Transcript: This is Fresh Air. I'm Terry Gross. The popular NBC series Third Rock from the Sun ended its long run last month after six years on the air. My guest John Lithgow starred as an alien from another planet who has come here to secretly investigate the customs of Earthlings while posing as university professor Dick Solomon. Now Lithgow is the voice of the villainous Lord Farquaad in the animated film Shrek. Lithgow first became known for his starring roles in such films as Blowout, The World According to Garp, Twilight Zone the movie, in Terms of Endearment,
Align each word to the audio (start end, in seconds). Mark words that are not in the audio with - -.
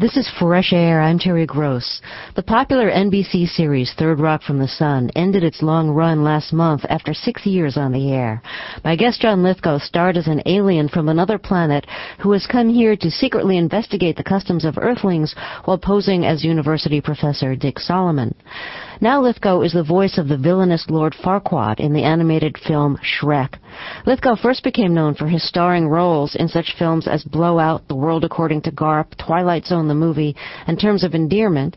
This 0.00 0.16
is 0.16 0.30
Fresh 0.38 0.72
Air. 0.72 1.00
I'm 1.00 1.18
Terry 1.18 1.44
Gross. 1.44 2.00
The 2.36 2.42
popular 2.44 2.88
NBC 2.88 3.48
series 3.48 3.92
Third 3.98 4.20
Rock 4.20 4.44
from 4.44 4.60
the 4.60 4.68
Sun 4.68 5.10
ended 5.16 5.42
its 5.42 5.60
long 5.60 5.90
run 5.90 6.22
last 6.22 6.52
month 6.52 6.84
after 6.88 7.12
six 7.12 7.44
years 7.44 7.76
on 7.76 7.90
the 7.90 8.12
air. 8.12 8.40
My 8.84 8.94
guest 8.94 9.20
John 9.20 9.42
Lithgow 9.42 9.78
starred 9.78 10.16
as 10.16 10.28
an 10.28 10.40
alien 10.46 10.88
from 10.88 11.08
another 11.08 11.36
planet 11.36 11.84
who 12.20 12.30
has 12.30 12.46
come 12.46 12.68
here 12.68 12.94
to 12.94 13.10
secretly 13.10 13.56
investigate 13.56 14.16
the 14.16 14.22
customs 14.22 14.64
of 14.64 14.78
Earthlings 14.78 15.34
while 15.64 15.78
posing 15.78 16.24
as 16.24 16.44
university 16.44 17.00
professor 17.00 17.56
Dick 17.56 17.80
Solomon. 17.80 18.36
Now 19.00 19.20
Lithgow 19.20 19.62
is 19.62 19.72
the 19.72 19.82
voice 19.82 20.16
of 20.16 20.28
the 20.28 20.38
villainous 20.38 20.86
Lord 20.88 21.14
Farquaad 21.14 21.80
in 21.80 21.92
the 21.92 22.04
animated 22.04 22.56
film 22.56 22.98
Shrek. 23.02 23.54
Lithgow 24.06 24.36
first 24.36 24.62
became 24.62 24.94
known 24.94 25.14
for 25.14 25.26
his 25.26 25.46
starring 25.46 25.88
roles 25.88 26.34
in 26.36 26.48
such 26.48 26.74
films 26.78 27.06
as 27.08 27.24
Blowout, 27.24 27.86
The 27.88 27.94
World 27.96 28.24
According 28.24 28.62
to 28.62 28.72
Garp, 28.72 29.16
Twilight 29.16 29.64
Zone 29.66 29.87
the 29.88 29.94
movie, 29.94 30.36
in 30.66 30.76
Terms 30.76 31.04
of 31.04 31.14
Endearment, 31.14 31.76